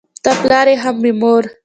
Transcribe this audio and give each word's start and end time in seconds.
ته 0.23 0.31
پلار 0.41 0.67
یې 0.71 0.75
هم 0.83 0.95
مې 1.03 1.11
مور 1.19 1.43